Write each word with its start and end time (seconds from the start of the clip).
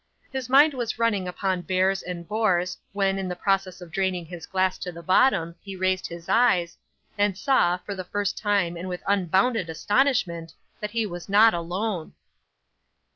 His 0.31 0.49
mind 0.49 0.73
was 0.73 0.97
running 0.97 1.27
upon 1.27 1.61
bears 1.61 2.01
and 2.01 2.27
boars, 2.27 2.75
when, 2.91 3.19
in 3.19 3.27
the 3.27 3.35
process 3.35 3.81
of 3.81 3.91
draining 3.91 4.25
his 4.25 4.47
glass 4.47 4.79
to 4.79 4.91
the 4.91 5.03
bottom, 5.03 5.53
he 5.61 5.75
raised 5.75 6.07
his 6.07 6.27
eyes, 6.27 6.75
and 7.19 7.37
saw, 7.37 7.77
for 7.77 7.93
the 7.93 8.03
first 8.03 8.35
time 8.35 8.75
and 8.77 8.89
with 8.89 9.03
unbounded 9.05 9.69
astonishment, 9.69 10.55
that 10.79 10.89
he 10.89 11.05
was 11.05 11.29
not 11.29 11.53
alone. 11.53 12.13